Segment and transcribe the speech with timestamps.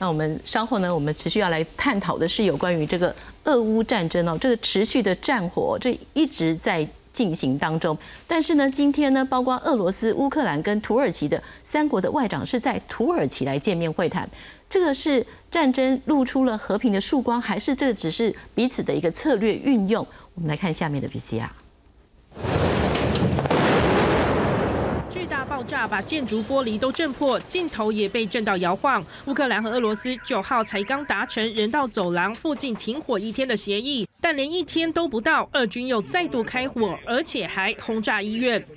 [0.00, 3.14] 那我们稍后呢，我们持续要来探讨的是有关于这个
[3.44, 7.94] 俄乌战争哦，这个持续的战火，这一直在进行当中。
[8.26, 14.26] 但是呢，今天呢，包括俄罗斯、乌克兰跟土耳其的三国的外长是在土耳其来见面会谈。
[14.70, 20.06] 这个是战争露出了和平的曙光，还是这只是彼此的一个策略运用？
[20.34, 21.46] 我们来看下面的 VCR。
[25.30, 29.04] 大爆炸把建筑玻璃都震破，镜头也被震到摇晃。
[29.26, 38.62] 乌克兰和俄罗斯九号才刚达成人道走廊附近停火一天的协议，但连一天都不到，俄军又再度开火，而且还轰炸医院。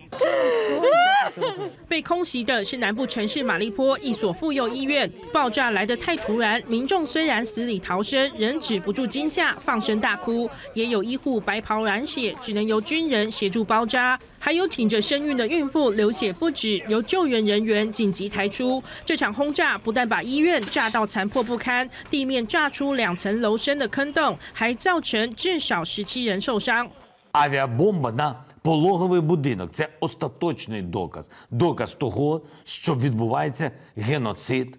[1.88, 10.48] 被空袭的是南部城市马利坡一所妇幼医院，爆炸来得太突然，民众虽然死里逃生，仍止不住惊吓，放声大哭。
[10.76, 14.20] 也有医护白袍染血，只能由军人协助包扎。
[14.38, 18.83] 还有挺着身孕的孕妇流血不止，由救援人员紧急抬出。
[19.05, 26.91] 这场轰炸不但把医院炸到残破不堪，地面炸出两层楼深的坑洞，还造成至少十七人受伤。
[27.33, 34.79] Авіабомба на пологовий будинок це остаточний доказ, доказ того, що відбувається геноцид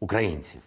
[0.00, 0.60] українців.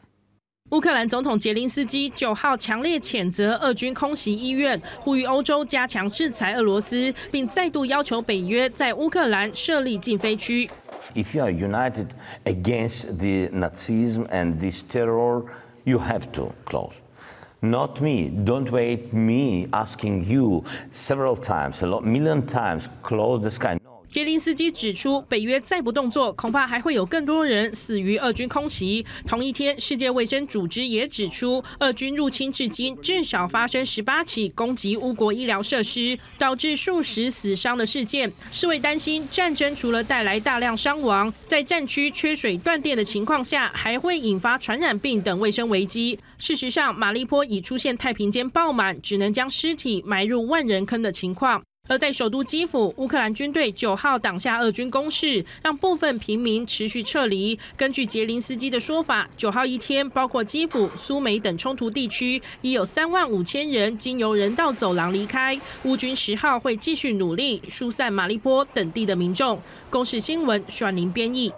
[0.70, 10.69] 乌克兰总统杰林斯基九号强烈谴责俄军空袭医院，呼吁欧洲加强制裁俄罗斯，并再度要求北约在乌克兰设立禁飞区。
[11.14, 12.09] If you are united
[12.44, 15.44] against the Nazism and this terror,
[15.84, 16.94] you have to close.
[17.61, 18.28] Not me.
[18.44, 23.78] Don't wait me asking you several times, a lot, million times, close the sky.
[24.11, 29.05] 杰林斯基指出，北约再不动作，恐怕还会有更多人死于俄军空袭。
[29.27, 38.33] 同一天，世界卫生组织也指出，俄军入侵至今至少发生十八起攻击乌国医疗设施，导致数十死伤的事件。
[38.51, 46.19] 世卫担心，战争除了带来大量伤亡，在战区缺水断电的情况下，还会引发传染病等卫生危机。
[46.39, 51.62] 事实上，马利坡已出现太平间爆满，只能将尸体埋入万人坑的情况。
[51.89, 57.59] 而在首都基辅，乌克兰军队九号挡下俄军攻势，让部分平民持续撤离。
[57.77, 65.59] 根据杰林斯基的说法，九号一天，包括基辅、苏梅等冲突地区，已有三万五千人经由人道走廊离开。
[65.84, 69.60] 乌军十号会继续努力疏散马利波等地的民众。
[69.89, 71.53] 公视新闻，阮宁编译。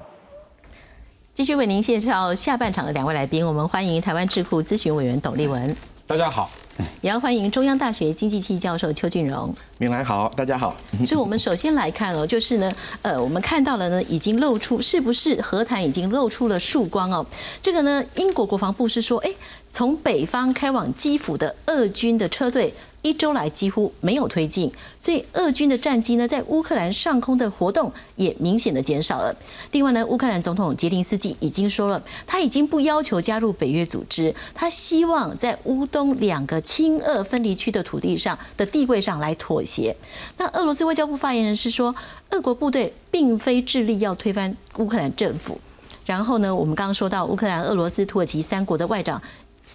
[1.33, 5.75] 继续为您介绍下半场的两位来宾，我们欢迎台湾智库咨询委员董立文。
[6.07, 6.51] 大家好。
[7.01, 9.53] 也要欢迎中央大学经济系教授邱俊荣。
[9.79, 10.77] 明兰好，大家好。
[11.05, 12.73] 所以，我们首先来看哦，就是呢，
[13.03, 17.25] 呃，我们看到了呢，已经露出是不是和谈已经露出了曙光哦？
[17.61, 19.31] 这个呢，英国国防部是说，哎，
[19.71, 22.73] 从北方开往基辅的俄军的车队。
[23.03, 29.35] 一周来几乎没有推进，所以俄军的战机呢，在乌克兰上空的活动也明显的减少了。
[29.71, 39.95] 另外呢，乌克兰总统杰林斯基已经说了，他已经不要求加入北约组织，他希望在乌东两个亲俄分离区的土地上的地位上来妥协。
[40.37, 41.95] 那俄罗斯外交部发言人是说，
[42.31, 45.61] 俄国部队并非致力要推翻乌克兰政府。
[46.05, 49.23] 然后呢，我们刚刚说到乌克兰、俄罗斯、土耳其三国的外长。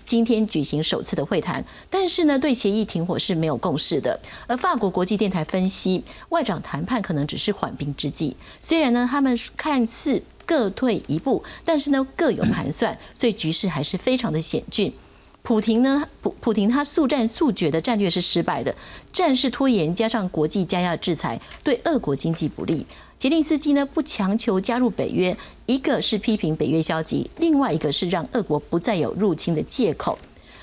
[0.05, 4.19] 今天举行首次的会谈，但是呢，对协议停火是没有共识的。
[4.47, 8.35] 而法国国际电台分析，外长谈判可能只是缓兵之计。
[8.59, 14.93] 虽然呢，他们看似各退一步，但是呢，各有盘算，所以局势还是非常的险峻。
[15.41, 18.73] 普廷呢，普普廷他速战速决的战略是失败的，
[19.11, 22.85] 战事拖延加上国际加压制裁，对俄国经济不利。
[23.23, 25.33] 杰林斯基呢不强求加入北约，
[25.65, 30.19] 一个是批评北约消极，另外一个是让俄国不再有入侵的借口。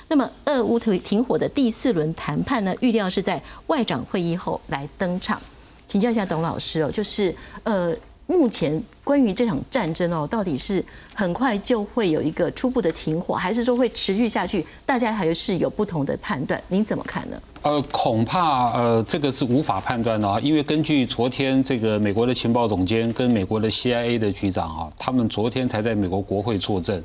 [0.09, 5.41] 那么，俄乌停停火的第四轮谈判呢，预料是在外长会议后来登场。
[5.87, 7.97] 请教一下董老师哦，就是呃。
[8.31, 10.83] 目前关于这场战争哦，到底是
[11.13, 14.65] 很快就会有一个初步的停火，还是说会持续下去？
[14.87, 17.37] 大家还是有不同的判断，您怎么看呢？
[17.63, 27.03] 呃，恐怕呃，这个是无法判断的啊，因为根据昨天这个美国的情报总监跟美国的 CIA 的局长啊，他们昨天才在美国国会作证，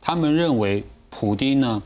[0.00, 1.82] 他们认为普京呢，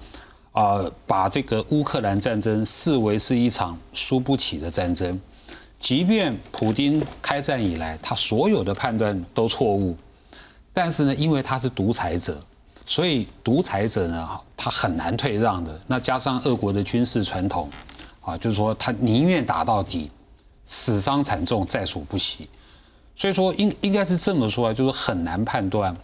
[0.53, 5.21] 啊，把这个乌克兰战争视为是一场输不起的战争。
[5.79, 9.97] 即便普京开战以来，他所有的判断都错误，
[10.73, 12.41] 但是呢，因为他是独裁者，
[12.85, 15.81] 所以独裁者呢，他很难退让的。
[15.87, 17.71] 那加上俄国的军事传统，
[18.21, 20.11] 啊，就是说他宁愿打到底，
[20.67, 22.49] 死伤惨重在所不惜。
[23.15, 25.97] 所以说，应应该是这么说，就是很难判断。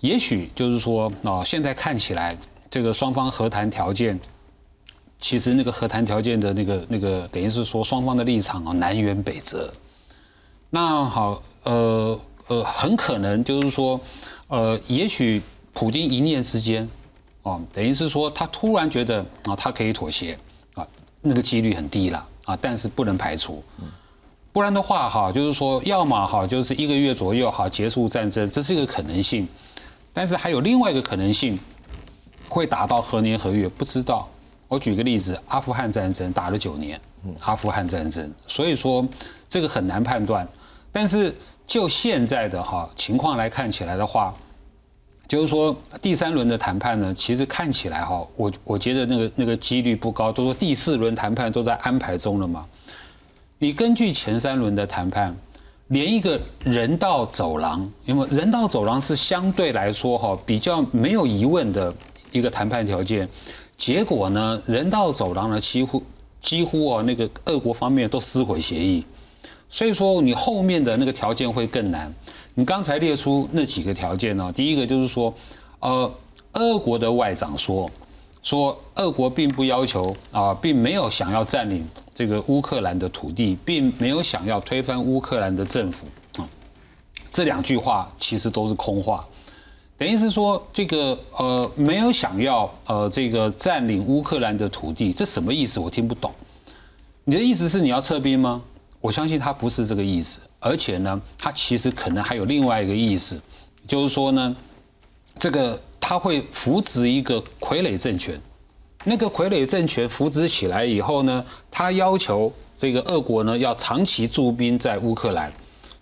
[0.00, 2.36] 也许就是说，啊，现在看起来
[2.68, 4.18] 这个双方和谈条件。
[5.24, 9.72] 其实那个和谈条件的那个那个，等于是说双方的立场啊南辕北辙。
[10.68, 13.98] 那好，呃呃，很可能就是说，
[14.48, 15.40] 呃，也许
[15.72, 16.86] 普京一念之间，
[17.40, 20.38] 哦，等于是说他突然觉得啊，他可以妥协
[20.74, 20.86] 啊，
[21.22, 23.64] 那个几率很低了啊，但是不能排除。
[24.52, 29.48] 不然的话哈，就是说，要么哈，就是一个月左右哈结束战争，这是一个可能性。
[30.12, 31.58] 但是还有另外一个可能性，
[32.46, 34.28] 会打到何年何月不知道。
[34.74, 37.00] 我举个例子，阿富汗战争打了九年，
[37.42, 39.06] 阿富汗战争，所以说
[39.48, 40.46] 这个很难判断。
[40.90, 41.32] 但是
[41.64, 44.34] 就现在的哈情况来看起来的话，
[45.28, 52.66] 就是说第三轮的谈判呢，其实看起来哈，我我觉得那个那个几率不高，都说第四轮谈判都在安排中了嘛。
[53.58, 55.32] 你根据前三轮的谈判，
[55.86, 61.94] 连一个人道走廊，因为人道走廊是相对来说哈比较没有疑问的
[62.32, 63.28] 一个谈判条件，
[63.84, 66.02] 结果呢，人道走廊呢几乎
[66.40, 69.04] 几乎哦那个俄国方面都撕毁协议，
[69.68, 72.10] 所以说你后面的那个条件会更难。
[72.54, 75.34] 你刚才列出那几个条件呢，第一个就是说，
[75.80, 76.10] 呃，
[76.54, 77.90] 俄国的外长说。
[78.42, 86.06] 说，俄国并不要求啊，并没有想要占领这个乌克兰的土地，并没有想要推翻乌克兰的政府
[86.38, 86.48] 啊。
[87.30, 89.26] 这两句话其实都是空话，
[89.96, 95.78] 等于是说这个呃没有想要呃这个占领乌克兰的土地，这什么意思？
[95.80, 96.32] 我听不懂。
[97.24, 98.62] 你的意思是你要撤兵吗？
[99.00, 103.40] 我相信他不是这个意思，而且呢，他其实可能还有另外一个意思，
[103.86, 104.56] 就是说呢，
[105.38, 105.80] 这个。
[106.06, 108.38] 他会扶植一个傀儡政权，
[109.04, 115.50] 那个傀儡政权扶植起来以后呢，他要求这个俄国呢要长期驻兵在乌克兰，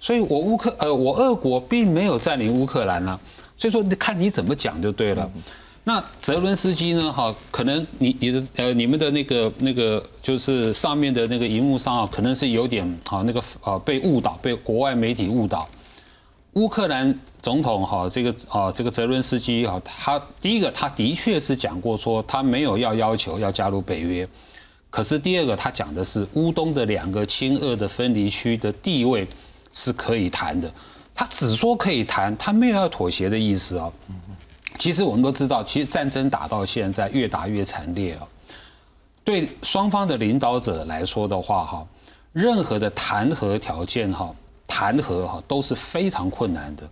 [0.01, 3.21] 所以我乌克呃我俄国并没有占领乌克兰呢，
[3.63, 5.31] 所以说看你怎么讲就对了。
[5.85, 7.13] 那泽伦斯基呢？
[7.13, 15.69] 哈，可能你你的呃你们的那个那个就是上面的那个荧幕上啊，可能是有点啊那个啊被误导，被国外媒体误导，
[16.55, 17.17] 乌克兰。
[17.41, 24.29] 总统哈，这个啊，这个泽伦斯基哈，他第一个他的确是讲过说他没有要要求要加入北约，
[24.91, 29.27] 可是第二个他讲的是乌东的两个亲俄的分离区的地位
[29.73, 30.73] 是可以谈的，
[31.15, 33.93] 他只说可以谈，他没有要妥协的意思哦。
[34.79, 38.27] 其实我们都知道，其实战争打到现在越打越惨烈啊，
[39.23, 41.87] 对双方的领导者来说的话哈，
[42.33, 44.35] 任何的谈和条件哈，
[44.67, 46.89] 谈和哈都是非常困难的。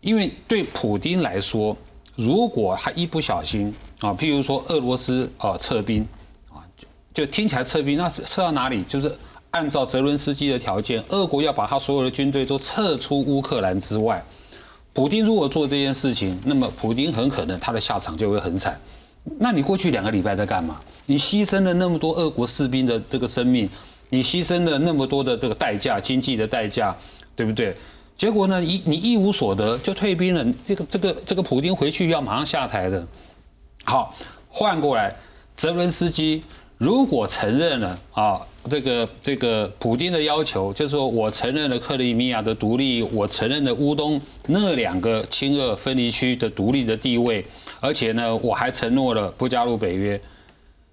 [0.00, 1.76] 因为对普京来说，
[2.14, 6.06] 如果他一不小心啊，譬如说俄罗斯啊撤兵
[6.50, 8.84] 啊，就就听起来撤兵，那是撤到哪里？
[8.84, 9.12] 就是
[9.58, 14.24] 按照泽伦斯基的条件，俄国要把他所有的军队都撤出乌克兰之外。
[14.92, 18.80] 普京如果做这件事情，那么普京很可能他的下场就会很惨。
[19.40, 20.80] 那你过去两个礼拜在干嘛？
[21.06, 23.68] 你牺牲了那么多俄国士兵的这个生命，
[24.10, 26.96] 你牺牲了那么多的这个代价，经济的代价，
[27.34, 27.76] 对不对？
[28.16, 28.62] 结果呢？
[28.62, 30.46] 一你一无所得就退兵了。
[30.64, 33.04] 这个这个这个普京回去要马上下台的。
[33.82, 34.14] 好，
[34.48, 35.12] 换过来，
[35.56, 36.44] 泽伦斯基
[36.78, 38.40] 如果承认了啊，
[38.70, 47.44] 这个这个普京的要求，就是说我承认了克里米亚的独立，我承认了乌东那两个亲俄分离区的独立的地位，
[47.80, 50.20] 而且呢，我还承诺了不加入北约。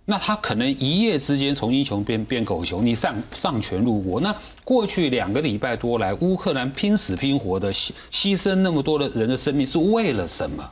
[0.08, 4.20] 那他可能一夜之间从英雄变变狗熊，你上上权入国。
[4.20, 10.68] 那过去两个礼拜多来，乌克兰拼死拼活的牺牺牲那么多的人的生命是为了什么？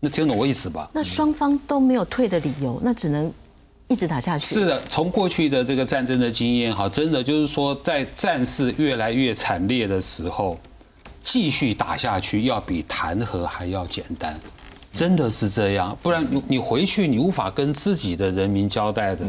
[0.00, 0.88] 那听懂我意思吧？
[0.92, 3.32] 那双方都没有退的理由，那只能
[3.88, 4.54] 一直打下去。
[4.54, 10.58] 是的，从过去的这个战争的经验，哈，真的就是说，在战事越来越惨烈的时候，
[11.24, 14.38] 继续打下去要比弹劾还要简单。
[14.94, 19.24] 真的是这样，不然你你回去你无法跟自己的人民交代的。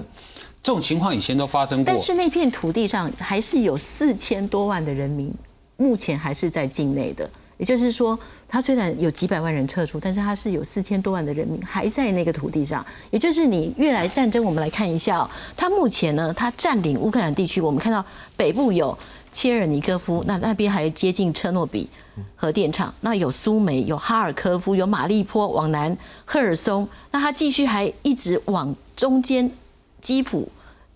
[0.61, 1.93] 这种情况以前都发生过。
[1.93, 5.33] 但是那片土地上还是有四千多万的人民，
[5.77, 7.29] 目前还是在境内的。
[7.59, 12.83] 也就是说，他虽然有几百万人撤出，但是他是有四千多万的人民还在那个土地上。
[13.11, 18.03] 也就是你越来战争，我们来看一下，他目前呢，他占领乌克兰地区，我们看到
[18.35, 18.97] 北部有。
[19.31, 21.87] 切尔尼戈夫，那那边还接近车诺比
[22.35, 29.47] 核电厂，那有苏梅，有哈尔科夫，有马利坡，往南赫尔松，那他继续还一直往中间
[30.01, 30.49] 基辅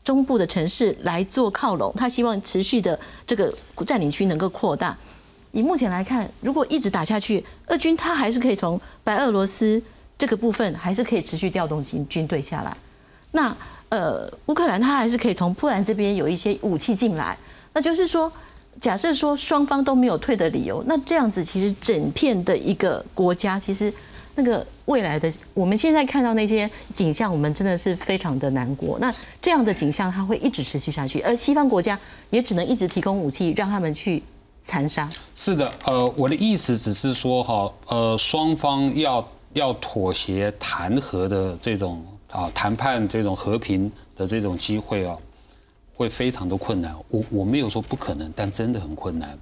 [0.04, 3.54] 中部的城市来做靠拢，他希望持续的这个
[3.86, 4.98] 占领区能够扩大。
[5.54, 9.82] 以目前来看，如果一直打下去，俄军他还是可以从白俄罗斯
[10.18, 12.76] 这个部分还是可以持续调动军军队下来。
[13.32, 13.56] 那
[13.90, 17.38] 呃，乌克兰他还是可以从波兰这边有一些武器进来。
[17.72, 18.32] 那就是说，
[18.82, 23.94] 假设说双方都没有退的理由，那这样子其实整片的一个国家，其实
[24.34, 28.98] 那个未来的我们现在看到那些景象，我们真的是非常的难过。
[29.00, 31.98] 那这样的景象它会一直持续下去，而西方国家
[32.32, 34.22] 也只能一直提供武器让他们去
[34.64, 35.10] 残杀。
[35.36, 45.18] 是的，呃，我的意思只是说哈，呃，双方要要妥协谈和的这种啊谈判这种和平的这种机会啊，
[45.94, 46.96] 会非常的困难。
[47.10, 49.38] 我我没有说不可能，但真的很困难。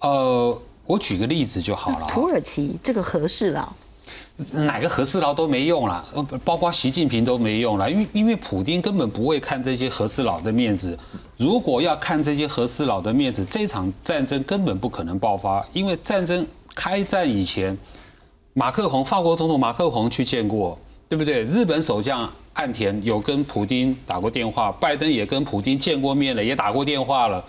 [0.00, 2.06] 呃，我举个例子就好了。
[2.08, 3.74] 土耳其这个合适了。
[4.52, 6.04] 哪个和事佬都没用了，
[6.44, 10.96] 包括习近平都没用了，因为因为普京根本不会看这些和事佬的面子。
[11.36, 15.64] 如果要看这些和事佬的面子，这场战争根本不可能爆发。
[15.72, 17.76] 因为战争开战以前，
[18.54, 21.42] 马克宏法国总统马克宏去见过，对不对？
[21.44, 27.44] 日本首相岸田有跟普京打过电话，拜登也跟普京见过面了，也打过电话了，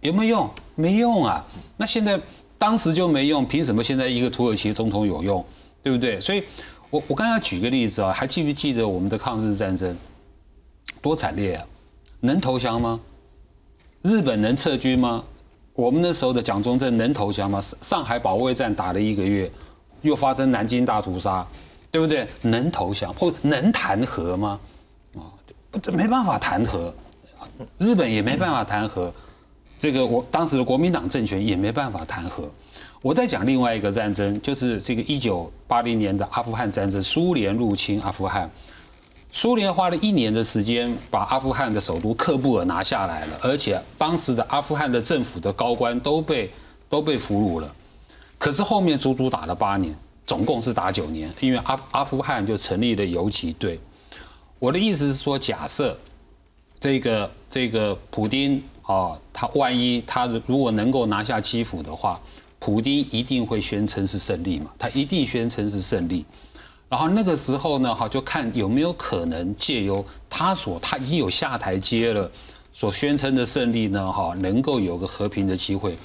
[0.00, 0.50] 有没有用？
[0.74, 1.44] 没用啊！
[1.76, 2.18] 那现在
[2.58, 5.44] 当时就没用，凭什么现在一个土耳其总统有用？
[5.82, 6.20] 对不对？
[6.20, 6.42] 所以，
[6.90, 9.96] 我我刚才举个例子啊，还记不记得我们的抗日战争
[11.00, 11.64] 多惨烈啊？
[12.20, 13.00] 能投降吗？
[14.02, 15.24] 日本能撤军吗？
[15.74, 17.60] 我们那时候的蒋中正能投降吗？
[17.80, 19.50] 上海保卫战打了一个月，
[20.02, 21.46] 又发生南京大屠杀，
[21.90, 22.26] 对不对？
[22.42, 24.60] 能投降或能谈和吗？
[25.14, 25.32] 啊，
[25.80, 26.92] 这没办法谈和，
[27.78, 29.12] 日本也没办法谈和，
[29.78, 32.52] 这个我当时的国民党政权也没办法谈和。
[33.02, 38.50] 我在讲另外一个战争，就是这个一九八零年的阿富汗战争，苏联入侵阿富汗，
[39.32, 46.50] 苏联花了一年的时间把阿富汗的首都喀布尔拿下来了，而且当时的阿富汗的政府的高官都被
[46.90, 47.74] 都被俘虏了，
[48.38, 49.94] 可是后面足足打了八年，
[50.26, 53.80] 总共是打九年，因为阿阿富汗就成立了游击队。
[54.58, 55.98] 我的意思是说，假设
[56.78, 62.20] 这个这个普丁啊，他万一他如果能够拿下基辅的话。
[62.60, 64.70] 普京一定会宣称是胜利嘛？
[64.78, 66.24] 他一定宣称是胜利，
[66.90, 72.30] 然后那个时候呢，哈，就看有没有可能借由他所他已经有下台阶了，
[72.72, 75.96] 所宣称的胜利呢，哈，能够有个和平的机会。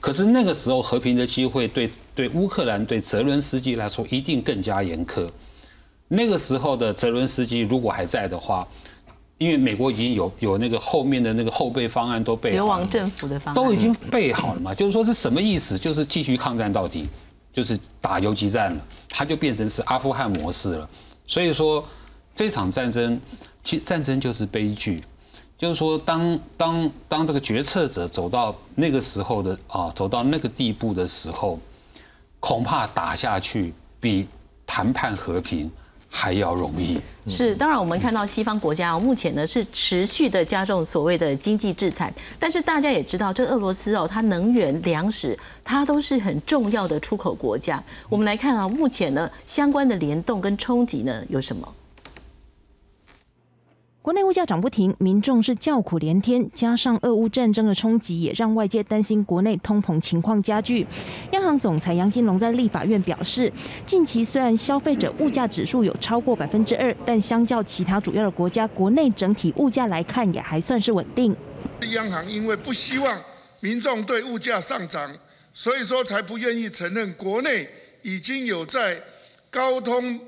[0.00, 5.28] 可是那个时候和平的机会对对乌克兰对泽伦斯基来说一定更加严苛。
[6.08, 8.66] 那个时候的泽伦斯基如果还在的话。
[9.38, 14.74] 因为美国已经有有那个后面的那个后备方案都备好，流亡政府的方案都已经备好了嘛？
[14.74, 15.78] 就是说是什么意思？
[15.78, 17.08] 就是继续抗战到底，
[17.52, 20.90] 就是打游击战了，它就变成是阿富汗模式了。
[21.26, 21.82] 所以说
[22.34, 23.20] 这场战争，
[23.62, 25.02] 其实战争就是悲剧。
[25.56, 31.58] 就是说，当当当这个决策者走到那个时候的啊，走到那个地步的时候，
[32.38, 34.28] 恐怕打下去比
[34.64, 35.68] 谈判和平。
[36.10, 36.98] 还要容易
[37.28, 47.82] 是，当然我们看到西方国家啊目前呢是持续的加重所谓的经济制裁，但是大家也知道，这俄罗斯哦，它能源、粮食，它都是很重要的出口国家。
[48.08, 51.74] 我们来看啊，目前呢相关的联动跟冲击呢有什么？
[54.08, 60.86] 国内物价涨不停，民众是叫苦连天，加上俄乌战争的冲击，也让外界担心国内通膨情况加剧。
[61.32, 63.52] 央行总裁杨金龙在立法院表示，
[63.84, 71.36] 近期虽然消费者物价指数有超过百分之二，但相较其他主要的国家，国内整体物价来看也还算是稳定。
[71.90, 73.20] 央行因为不希望
[73.60, 75.14] 民众对物价上涨，
[75.52, 77.68] 所以说才不愿意承认国内
[78.00, 79.02] 已经有在
[79.50, 80.18] 高通。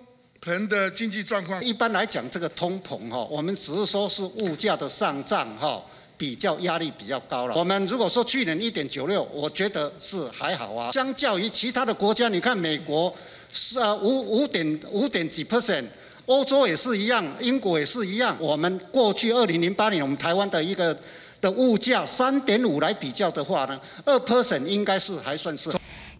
[0.43, 5.83] 盆的经济状况，一般来讲，这个通膨哈，我们只是说是物价的上涨哈，
[6.17, 7.55] 比较压力比较高了。
[7.55, 10.91] 我们如果说去年一点九六，我觉得是还好啊。
[10.93, 13.15] 相较于其他的国家，你看美国
[13.53, 15.85] 是啊五五点五点几 percent，
[16.25, 18.35] 欧洲也是一样，英国也是一样。
[18.41, 20.97] 我们过去二零零八年，我们台湾的一个
[21.43, 25.71] 的物价三点五来比较的话呢，二 percent 应该是还算是。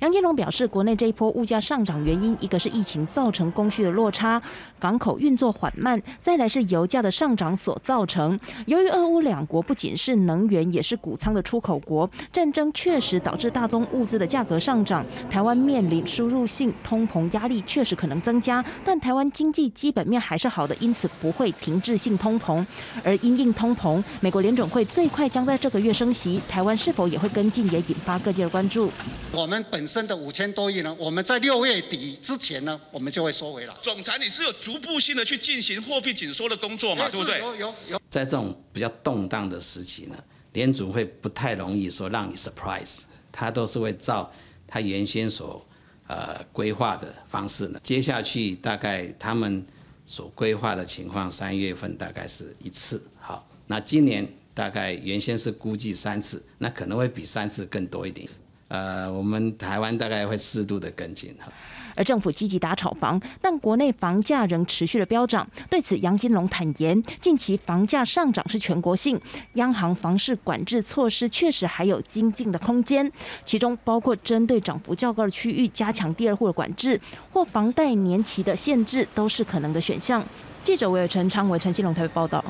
[0.01, 4.41] 杨金龙表示，国内这一波物价上涨原因，一个是疫情造成供需的落差，
[4.79, 8.39] 港口运作缓慢；再来是油价的上涨所造成。
[8.65, 15.05] 由于俄乌两国不仅是能源，也是谷仓的出口国，战争确实导致大宗物资的价格上涨。
[15.29, 22.65] 台湾面临输入性通膨压力，确实可能增加，但台湾经济基本面还是好的，因此不会停滞性通膨。
[23.05, 28.91] 而因应通膨，美国联准会最快将在这个月升息，台湾是否也会跟进，也引发各界的关注。
[29.33, 30.97] 我们本升的五千多亿呢？
[30.97, 33.77] 我们在六月底之前呢，我们就会收回了。
[33.83, 37.09] 总裁，你是有逐步性的去进行货币紧缩的工作嘛？
[37.09, 37.41] 对不对？
[37.41, 38.01] 有有有。
[38.09, 40.17] 在这种比较动荡的时期呢，
[40.53, 43.01] 联储会不太容易说让你 surprise，
[43.33, 44.33] 它都是会照
[44.67, 45.67] 它原先所
[46.07, 47.81] 呃规划的方式呢。
[47.83, 49.67] 接下去大概他们
[50.07, 53.03] 所规划的情况，三月份大概是一次。
[53.21, 58.29] 好，那今年大概原先是估计三次，那可能会比三次更多一点。
[58.71, 61.53] 呃，我们台湾大概会适度的跟进哈。
[61.97, 65.47] 而政府积极打炒房，但国内房价仍持续的飙涨。
[65.69, 69.21] 对此，杨金龙坦言，近期房价上涨是全国性，
[69.55, 73.11] 央行房市管制措施确实还有精进的空间，
[73.45, 76.99] 其中包括针对涨幅较高的区域加强第二户的管制，
[77.33, 80.25] 或房贷年期的限制，都是可能的选项。
[80.63, 82.43] 记者韦尔陈昌为陈信龙台北报道。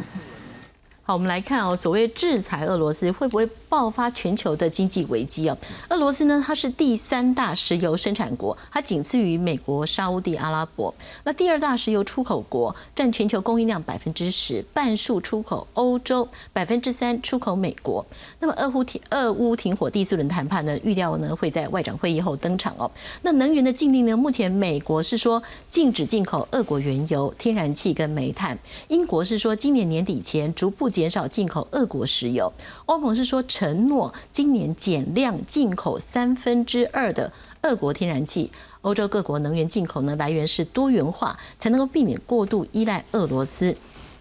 [1.11, 5.59] 好，我们来看哦，所谓制裁俄罗斯会不会爆发全球的经济危机啊？
[5.89, 10.95] 俄罗斯呢，它是第三大石油生产国，它仅次于美国、沙地阿拉伯。
[11.25, 18.07] 那第二大石油出口国，占全球供应量百分之十，半数出口欧洲，百分之三出口美国。
[18.39, 22.89] 那么俄乌停俄乌停火第四轮谈判呢，预料呢会在外长会议后登场哦。
[23.23, 30.89] 那能源的禁令呢，目前美国是说禁止进口俄国原油、天然气跟煤炭，英国是说今年年底前逐步。
[31.01, 32.53] 减少进口俄国石油，
[32.85, 38.51] 欧盟是说承诺今年减量进口三分之二的俄国天然气。
[38.83, 43.75] 欧洲各国能源进口呢来源是多元化，才能够避免过度依赖俄罗斯。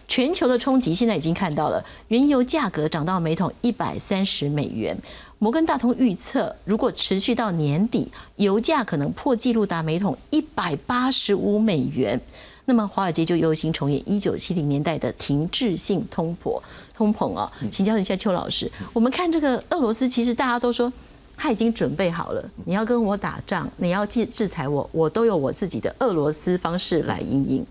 [0.08, 4.96] 全球的冲击现在已经看到了，原油价格涨到每桶一百三十美元。
[5.38, 12.18] 摩根大通预测，如果持续到年底，油价可能破纪录达每桶一百八十五美元。
[12.66, 16.60] 那么华尔街就忧心重演一九七零年代的停滞性通膨
[16.94, 20.92] 通膨啊，请教一下邱老师，我们看这个俄罗斯，其实大家都说
[21.36, 27.66] 他已经准备好了，你要跟我打仗，你要制制裁我，我都有我自己的俄罗斯方式来应应。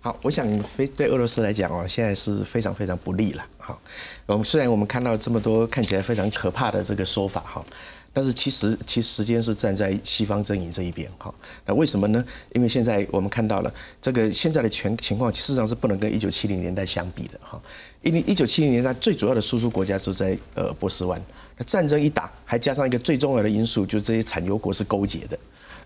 [0.00, 3.44] 好，我想非对俄罗斯来讲哦，现在是非常非常不利了。
[3.58, 3.78] 好，
[4.26, 7.64] 我们虽然我们看到这么多看起来非常可怕的这个说法哈。
[8.12, 11.34] 但是其实，其实时间是站在西方阵营这一边，哈。
[11.64, 12.22] 那为什么呢？
[12.52, 17.60] 因为现在我们看到了这个现在的全情况，事实上是不能跟一九七零年代相比的，哈。
[18.02, 21.20] 因为一九七零年代最主要的输出国家就在呃波斯湾，
[21.56, 25.38] 那战争一打，还加上一个最重要的因素，就是这些产油国是勾结的，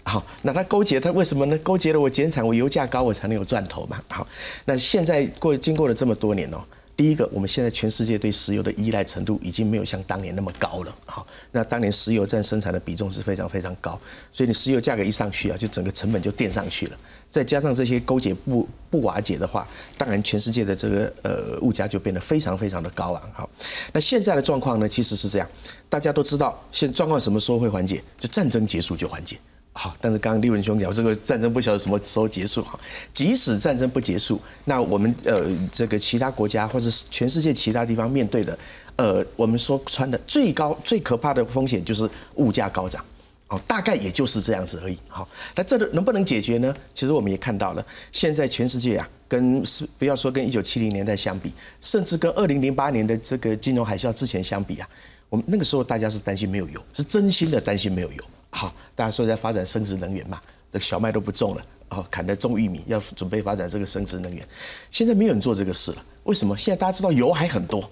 [0.02, 1.56] 好，那他勾结他为什么呢？
[1.58, 4.26] 勾结了我减产，我油价高，我才能有赚头嘛，好。
[4.64, 6.58] 那现在过经过了这么多年哦。
[6.96, 10.96] 第一个，我们现在全世界对石油的依赖程度已经没有像当年那么高了。
[11.04, 14.00] 好，那当年石油占生产的比重是非常非常高，
[14.32, 16.96] 所以你石油价格一上去啊，就整个成本就垫上去了。
[17.30, 23.22] 再加上这些勾结不不瓦解的话，当然全世界的这个呃物价就变得非常非常的高昂。
[23.34, 23.50] 好，
[23.92, 25.46] 那现在的状况呢，其实是这样，
[25.90, 28.02] 大家都知道，现状况什么时候会缓解？
[28.18, 29.36] 就战争结束就缓解。
[29.78, 32.80] 好，但是刚刚立文兄讲，这个战争不晓得什么时候结束哈。
[33.12, 38.58] 即使战争不结束，那我们呃这个其他国家或者是全世界其他地方面对的，
[38.96, 43.04] 呃我们说穿的最高最可怕的风险就是物价高涨，
[43.48, 44.96] 哦，大概也就是这样子而已。
[45.08, 46.74] 好，那这个能不能解决呢？
[46.94, 54.88] 其实我们也看到了，现在全世界啊，跟是不要说跟一九七零年代相比，甚至跟二零零八年的这个金融海啸之前相比啊，
[55.28, 58.24] 我们那个时候大家是担心没有油，是真心的担心没有油。
[58.56, 60.40] 好，大家说在发展生殖能源嘛，
[60.72, 64.42] 这小麦都不种了，哦，砍的种玉米，要准备发展这个生殖能源。
[64.90, 66.56] 现在没有人做这个事了，为什么？
[66.56, 67.86] 现在大家知道油还很多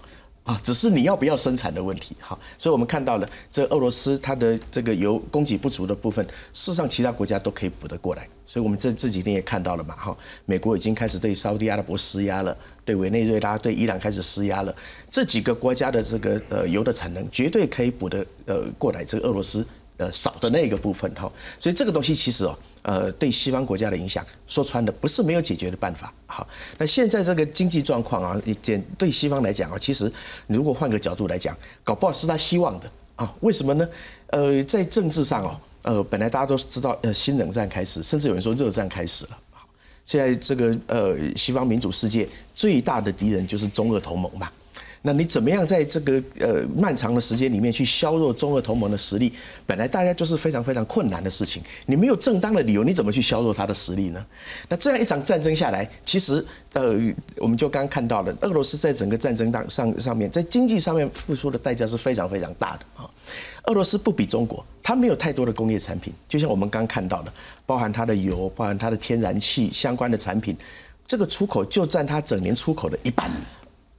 [0.44, 2.16] 啊，只是你要不要生产的问题。
[2.18, 6.24] 好，所以我们看到了这俄罗斯它的这个油供给不足的部分，
[6.54, 8.26] 事实上其他国家都可以补得过来。
[8.46, 14.74] 所以我们这这几天也看到了嘛，哈，美国已经开始对沙特阿拉伯施压了，对委内瑞拉、对伊朗开始施压了。
[15.10, 19.66] 这几个国家的这个呃油的产能绝对可以补得呃过来，这个俄罗斯。
[19.96, 21.30] 呃，少的那个部分哈，
[21.60, 26.12] 所以这个东西其实哦，呃，对西方国家的影响，说穿了不是没有解决的办法。
[26.26, 26.44] 好，
[26.78, 30.12] 那现在这个经济状况啊，简对西方来讲啊，其实
[30.48, 33.32] 如果换个角度来讲，搞不好是他希望的啊。
[33.40, 33.88] 为什么呢？
[34.28, 39.38] 呃，在政治上哦，呃，本来大家都知道，呃，新冷战开始，甚至有人说热战开始了。
[39.52, 39.64] 好，
[40.04, 44.50] 现在这个呃，西方民主世界最大的敌人就是中俄同盟嘛。
[45.06, 49.30] 那你怎么样在这个呃漫长的时间里面去削弱中俄同盟的实力？
[49.66, 51.62] 本来大家就是非常非常困难的事情。
[51.84, 54.24] 你没有正当的理由，你怎么去削弱他的实力呢？
[54.66, 56.94] 那这样一场战争下来，其实呃，
[57.36, 63.04] 我们就刚刚看到了，俄罗斯在整个战争当上上面，在经济上面付出的代价是非常非常大的啊。
[63.64, 67.30] 俄罗斯不比中国，它没有太多的工业产品，就像我们刚看到的，
[67.66, 70.56] 包含它的油，包含它的天然气相关的产品，
[71.06, 73.30] 这个出口就占它整年出口的一半。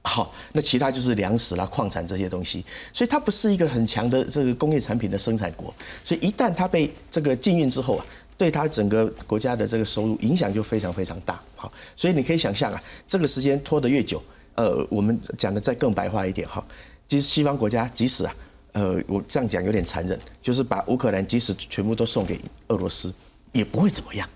[0.08, 8.06] 好，那其他就是粮食啦、矿产这些东西，所以它不是一个很强的这个工业产品的生产国，所以一旦它被这个禁运之后啊，
[8.38, 11.42] 对它整个国家的这个收入影响就非常非常大。
[11.56, 14.22] 好，所以你可以想象啊，这个时间拖得越久，
[14.54, 16.64] 呃，我们讲的再更白话一点哈，
[17.08, 18.34] 其实西方国家即使啊，
[18.72, 23.12] 呃，我这样讲有点残忍，就是把乌克兰即使全部都送给俄罗斯，
[23.50, 24.28] 也不会怎么样。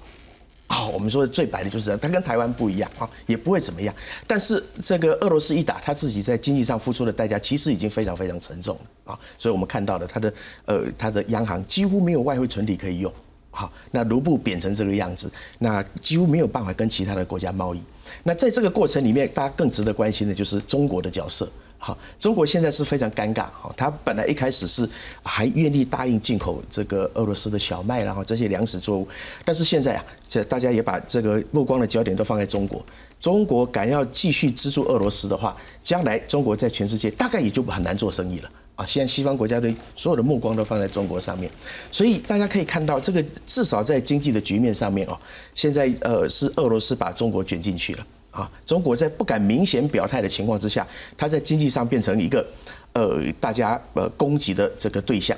[0.71, 3.93] 啊，我们说的最白的就是这样，它跟台湾不一样啊，也不会怎么样。
[4.25, 9.19] 但是这个俄罗斯一打，他自己在经济上付出的代价其实已经非常非常沉重了啊。
[9.37, 10.33] 所以我们看到了它的
[10.67, 13.13] 呃，它的央行几乎没有外汇存底可以用。
[13.51, 15.29] 好，那卢布贬成这个样子，
[15.59, 17.83] 那几乎没有办法跟其他的国家贸易。
[18.23, 21.51] 那在这个过程里面，大家更值得关心的就是中国的角色。
[21.83, 23.47] 好，中国现在是非常尴尬。
[23.59, 24.87] 哈，他本来一开始是
[25.23, 29.09] 还愿意答应进口这个俄罗斯的小麦，然后这些粮食作物，
[29.47, 32.85] 但是现在啊，这大家也把这个目光的焦点都放在中国。
[33.19, 38.51] 中国敢要继续资助俄罗斯的话，将来中国在全世界大概也就很难做生意了。
[38.77, 41.51] 啊，现在西方国家的所有的目光都放在中国上面，
[41.91, 45.19] 所以大家可以看到，这个至少在经济的局面上面哦，
[45.55, 48.07] 现在呃是俄罗斯把中国卷进去了。
[48.31, 52.47] 啊，中国在不敢明显表态的情况之下，它在经济上变成一个，
[52.93, 55.37] 呃，大家呃攻击的这个对象。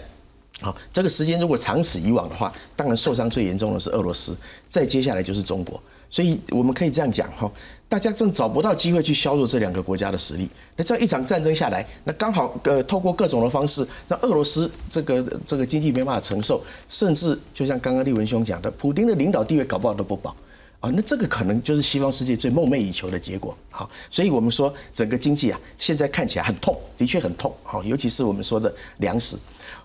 [0.60, 4.36] 好，这个时间如果长此以往的话，当然受伤最严重的是俄罗斯，
[4.70, 5.82] 再接下来就是中国。
[6.10, 7.50] 所以我们可以这样讲哈，
[7.88, 10.46] 大家正找不到机会去削弱这两个国家的实力。
[10.76, 20.36] 那这样一场战争下来，那刚好呃透过各种的方式，让俄罗斯这个这个经济没办法承受，甚至就像刚刚立文兄讲的，普京的领导地位搞不好都不保。
[20.82, 23.56] 啊，那这个可能就是西方世界最梦寐以求的结果。
[23.70, 27.54] 好，所以我们说整个经济啊，现在看起来很痛，的确很痛。
[27.62, 29.36] 好，尤其是我们说的粮食，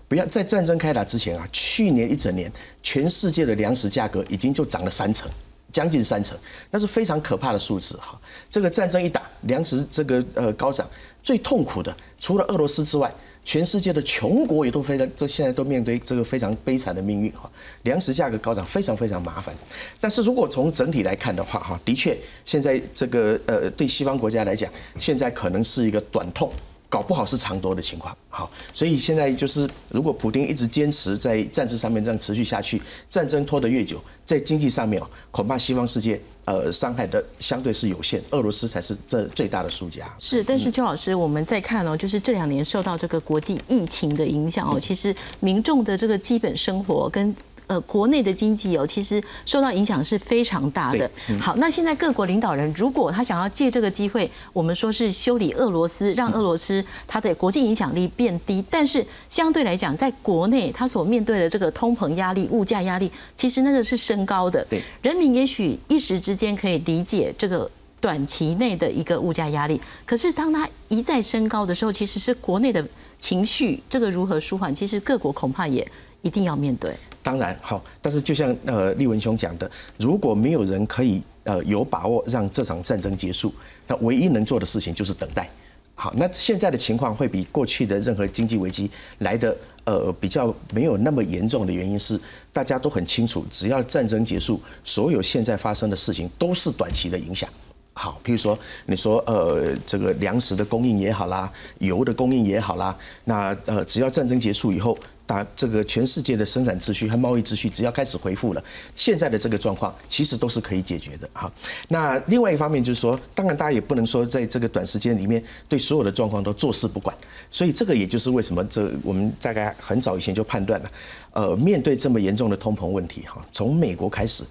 [0.08, 5.30] 不要在战争开打之前啊，去年一整年，全世界的粮食价格已经就涨了三成，
[5.72, 6.36] 将近三成，
[6.68, 7.96] 那是非常可怕的数字。
[7.98, 10.84] 哈，这个战争一打，粮食这个呃高涨，
[11.22, 13.08] 最痛苦的除了俄罗斯之外。
[13.48, 17.50] 全世界的穷国也都非常，这现在都面对这个非常悲惨的命运哈，
[17.84, 19.54] 粮食价格高涨非常非常麻烦。
[19.98, 26.52] 但是如果从整体来看的话哈，的确现在这个呃对西方国家来讲，现在可能是一个短痛。
[26.88, 40.10] 搞不好是长多的情况，好，所以现在就是如果普京一直坚持在战事上面这样持续下去，战争拖得越久，在经济上面哦，恐怕西方世界呃伤害的相对是有限，俄罗斯才是这最大的输家。
[40.18, 47.34] 是，但是邱老师，我们再看哦，就是这两年受到这个国际疫情的影响哦，其实民众的这个基本生活跟。
[47.68, 51.08] 呃，国内的经济哦，其实受到影响是非常大的。
[51.38, 64.64] 好，那现在各国领导人如果他想要借这个机会，我们说是修理俄罗斯，让俄罗斯它的国际影响力变低，但是相对来讲，在国内他所面对的这个通膨压力、物价压力，其实那个是升高的。
[64.68, 72.82] 对，人民也许一时之间可以理解这个短期内的一个物价压力，可是当它一再升高的时候，其实是国内的
[73.18, 75.86] 情绪这个如何舒缓，其实各国恐怕也
[76.22, 76.94] 一定要面对。
[77.22, 83.52] 当然好，但是就像呃立文兄讲的，如果没有人可以呃有把握让这场战争结束，
[83.86, 85.48] 那唯一能做的事情就是等待。
[85.94, 89.54] 好，那现在的情况会比过去的任何经济危机来的
[89.84, 92.18] 呃比较没有那么严重的原因是，
[92.52, 97.50] 大家都很清楚，只要战争结束，所有现在发生的事情都是短期的影响。
[97.98, 98.56] 好，譬如说
[98.86, 104.96] 你说呃这个粮食的供应也好啦，油的供应也好啦，那呃只要战争结束以后。
[105.28, 108.64] 打这个全世界的生产秩序和贸易秩序，只要开始恢复了，
[108.96, 111.52] 现在的这个状况其实都是可以解决的哈。
[111.88, 117.14] 那另外一方面就是说，当然大家也不能说在这个短时间里面对所有的状况都坐视不管，
[117.50, 120.90] 所以这个也就是为什么这我们大概很早以前就判断了，
[121.34, 124.44] 呃，面对这么严重的通膨问题哈，从美国开始，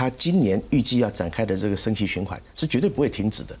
[0.00, 3.54] 他今年预计要展开的这个升息循环是绝对不会停止的。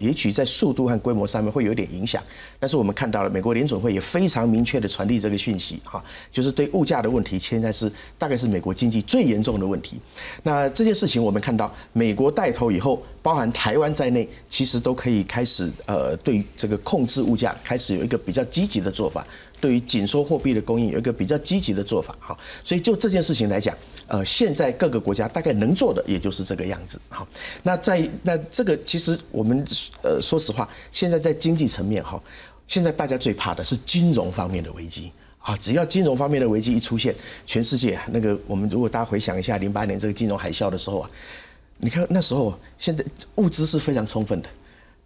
[0.00, 2.20] 也许在速度和规模上面会有点影响，
[2.58, 6.02] 但是我们看到了美国联准会也非常明确的传递这个讯息，哈，
[6.32, 9.96] 就是对物价的问题，现在是大概是美国经济最严重的问题。
[10.42, 19.24] 那这件事情我们看到，美国带头以后，包含台湾在内，其实都可以开始呃，对这个控制物价开始有一个比较积极的做法。
[19.64, 23.74] 对于紧缩货币的供应有一个比较积极的做法，哈，所以就这件事情来讲，
[24.06, 27.26] 呃，现在各个国家大概能做的也就是这个样子，哈，
[27.62, 29.64] 那在那这个其实我们
[30.02, 32.22] 呃说实话，现在在经济层面哈，
[32.68, 37.14] 现在大家最怕的是金融方面的危机啊，只要金融方面的危机一出现，
[37.46, 41.08] 全世界那个我们如果大家回想一下零八年这个金融海啸的时候啊，
[41.78, 43.02] 你看那时候现在
[43.36, 44.50] 物资是非常充分的，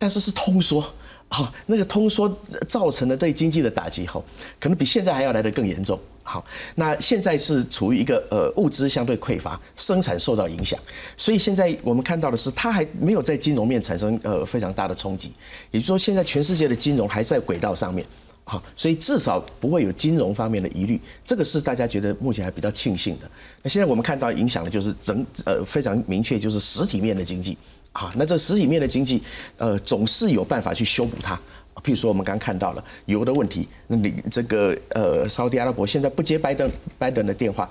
[0.01, 0.85] 但是是通缩。
[1.29, 2.29] 好，那个通缩
[2.67, 4.25] 造成的对经济的打击，后，
[4.59, 5.99] 可能比现在还要来得更严重。
[6.23, 10.79] 好，那现在是处于一个呃物资相对匮乏，生产受到影响，
[11.17, 15.33] 所以现在我们看到的是，它还没有在金融面产生呃非常大的冲击，
[15.71, 18.07] 也就是说，现在全世界的金融还在轨道上面，
[18.45, 23.31] 好，所以至少不会有金融方面的疑虑，这个是大家觉得目前还比较庆幸的。
[23.63, 27.57] 那现在我们看到影响的就是整呃非常明确，就是实体面的经济。
[27.93, 29.23] 好，那这实体面的经济，
[29.57, 31.35] 呃，总是有办法去修补它。
[31.83, 37.69] 譬如说，我们刚刚看到了油的问题，那你这个呃，沙特阿拉伯现在不接拜登拜登的电话，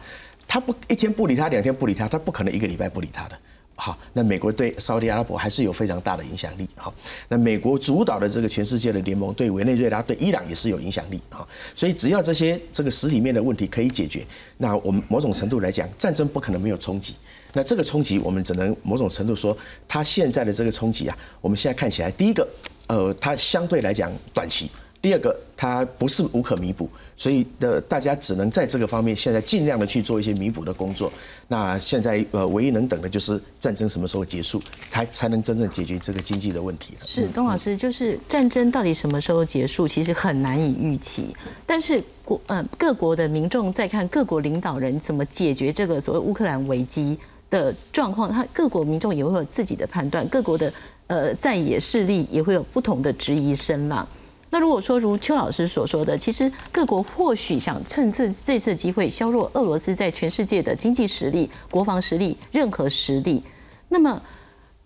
[0.47, 3.37] 他不一天不理他，两天不理他，他不可能一个礼拜不理他的。
[3.75, 6.67] 好，那美国对沙特阿拉伯还是有非常大的影响力。
[6.75, 6.91] 好，
[7.27, 11.21] 那美国主导的这个全世界的联盟对委内瑞拉、对伊朗也是有影响力。
[11.29, 14.25] 好，所以只要这些这个实体面的问题可以解决，
[14.57, 17.13] 那我们某种程度来讲，战争不可能没有冲击。
[17.53, 19.57] 那这个冲击，我们只能某种程度说，
[19.87, 22.47] 它现在的这个冲击啊，我们现在看起来，第一个，
[22.87, 24.67] 呃，它相对来讲短期；
[25.01, 26.89] 第二个，它不是无可弥补。
[27.19, 31.11] 所以的大家只能在这个方面现在尽量的去做一些弥补的工作。
[31.47, 41.35] 那现在呃唯一能等的就是战争什么时候结束，才才能真正解决这个经济的问题了是东老师，就是战争到底什么时候结束，其实很难以预期。
[41.65, 47.17] 但是国呃各国的民众在看各国领导人怎么解决这个所谓乌克兰危机
[47.49, 50.73] 的状况，他各国民众也会有自己的判断，各国的
[51.07, 54.07] 呃在野势力也会有不同的质疑声浪。
[54.49, 63.43] 那如果说如邱老师所说的，其实各国或许想趁这这次机会削弱俄罗斯在全世界的经济实力、国防实力、任何实力，
[63.89, 64.21] 那么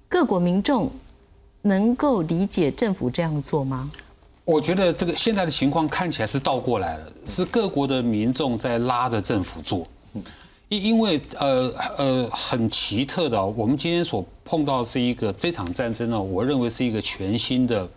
[0.09, 0.89] 各国民众
[1.61, 3.91] 能够理解政府这样做吗？
[4.43, 9.87] 我觉得这个现在的情况看起来是倒过来了，是各国的民众在拉着政府做。
[10.71, 17.87] 因因为呃呃很奇特的，我们今天所碰到是一个这场战争呢，我认为是一个全新的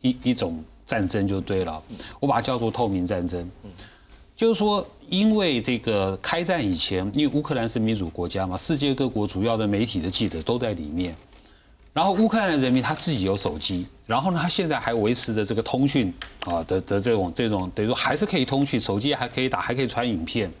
[0.00, 0.64] 一一种。
[0.84, 1.80] 战争就对了，
[2.20, 3.48] 我把它叫做透明战争。
[4.36, 11.14] 就是说，因为这个开战以前，因为乌克兰是民主国家嘛，世界各国主要的媒体的记者都在里面。
[11.94, 20.52] 然后乌克兰的人民他自己有手机，然后呢，他现在还维持着这个通讯啊的的这种这种，等于说还是可以通讯，手机还可以打，还可以传影片。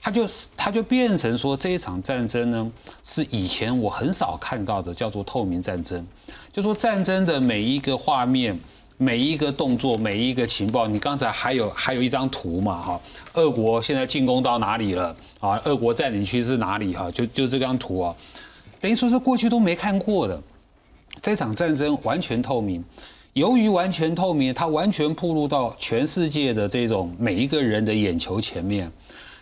[0.00, 6.06] 他就是他就变成说，这一场战争呢，是以前我很少看到的，叫做透明战争。
[6.52, 8.58] 就说战争的每一个画面。
[8.98, 12.80] 每一个动作，每一个情报，你刚才还有还有一张图嘛？
[12.80, 13.00] 哈，
[13.34, 15.14] 俄国现在进攻到哪里了？
[15.38, 16.94] 啊，俄国占领区是哪里？
[16.94, 18.16] 哈，就就这张图啊，
[18.80, 20.42] 等于说是过去都没看过的。
[21.20, 22.82] 这场战争完全透明，
[23.34, 28.90] 由于完全透明，它完全暴露到全世界的这种每一个人的眼球前面，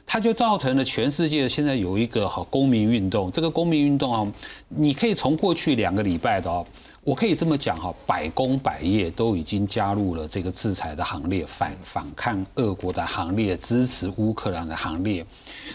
[0.07, 3.31] 它就造成了全世界现在有一个好公民运动。
[3.31, 4.33] 这个公民运动啊，
[4.69, 6.65] 你可以从过去两个礼拜的哦。
[7.03, 15.25] 我可以这么讲哈，百工百业都已经加入了这个制裁的行列，反反抗俄国的行列，支持乌克兰的行列。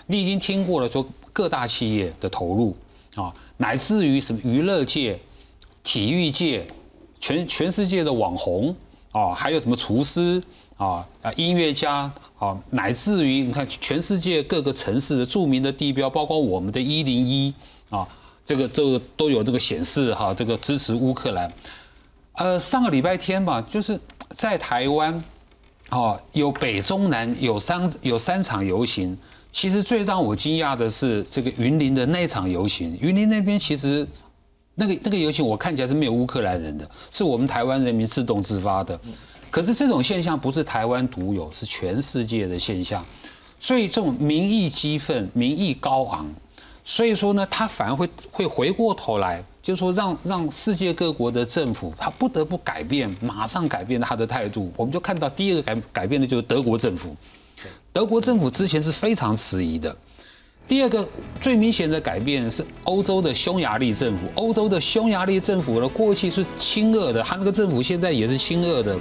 [0.07, 2.75] 你已经听过了，说各大企业的投入
[3.13, 5.19] 啊，乃至于什么娱乐界、
[5.83, 6.65] 体育界、
[7.19, 8.75] 全全世界的网红
[9.11, 10.41] 啊，还有什么厨师
[10.79, 17.53] 啊啊音乐家啊，乃至于你看全世界各个城市的著名的地标，包括我们的一零一
[17.91, 18.07] 啊。
[18.45, 21.53] 这个这个都有这个显示哈，这个支持乌克兰。
[22.33, 23.99] 呃，上个礼拜天吧，就是
[24.35, 25.21] 在台湾，
[25.91, 29.15] 哦，有北中南有三有三场游行。
[29.51, 32.97] 其实最让我惊讶的是这个云林的那场游行。
[32.99, 34.07] 云林那边其实
[34.73, 38.99] 那个那个游行我看起来是没有乌克兰人的，是我们台湾人民自动自发的。
[39.49, 43.05] 可是这种现象不是台湾独有，是全世界的现象。
[43.59, 46.29] 所以这种民意激愤、民意高昂。
[46.85, 54.71] 所以说呢，他反而会会回过头来，就说让让世界各国的政府，他不得不改变，马上改变他的态度。
[54.75, 57.15] 我们就看到第一个改改变的就是德国政府，
[57.93, 59.95] 德国政府之前是非常迟疑的。
[60.67, 61.07] 第二个
[61.39, 68.95] 最明显的改变是欧洲的匈牙利政府，欧洲的匈牙利政府呢，过去是亲俄的，他那个政府现在也是亲俄的，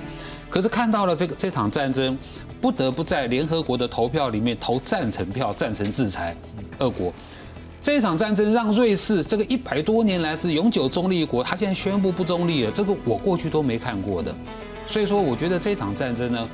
[0.50, 2.16] 可是看到了这个这场战争，
[2.60, 6.36] 不得不在联合国的投票里面投赞成票，赞成制裁
[6.78, 7.12] 俄国。
[7.80, 14.34] 这场战争让瑞士这个一百多年来是永久中立国，他现在宣布不中立了，这个我过去都没看过的。
[14.86, 16.48] 所以说，我觉得这场战争呢，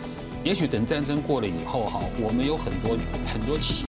[0.44, 2.96] 也许等战争过了以后，哈，我们有很多
[3.32, 3.82] 很多企